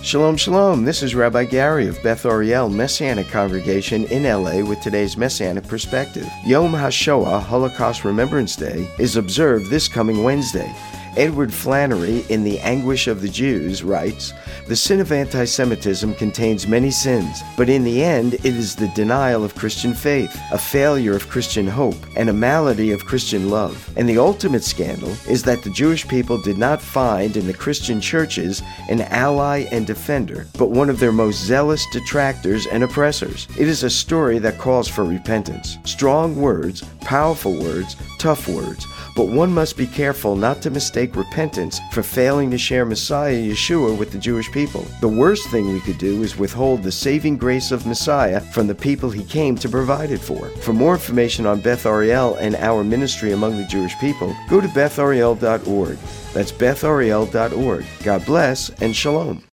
[0.00, 0.84] Shalom, shalom.
[0.84, 6.26] This is Rabbi Gary of Beth Ariel Messianic Congregation in LA with today's Messianic Perspective.
[6.46, 10.72] Yom HaShoah, Holocaust Remembrance Day, is observed this coming Wednesday.
[11.18, 14.32] Edward Flannery, in The Anguish of the Jews, writes
[14.68, 18.86] The sin of anti Semitism contains many sins, but in the end, it is the
[18.94, 23.90] denial of Christian faith, a failure of Christian hope, and a malady of Christian love.
[23.96, 28.00] And the ultimate scandal is that the Jewish people did not find in the Christian
[28.00, 33.48] churches an ally and defender, but one of their most zealous detractors and oppressors.
[33.58, 35.78] It is a story that calls for repentance.
[35.82, 38.86] Strong words, powerful words, tough words
[39.18, 43.98] but one must be careful not to mistake repentance for failing to share Messiah Yeshua
[43.98, 44.86] with the Jewish people.
[45.00, 48.76] The worst thing we could do is withhold the saving grace of Messiah from the
[48.76, 50.48] people he came to provide it for.
[50.60, 54.68] For more information on Beth Ariel and our ministry among the Jewish people, go to
[54.68, 55.98] bethariel.org.
[56.32, 57.86] That's bethariel.org.
[58.04, 59.47] God bless and shalom.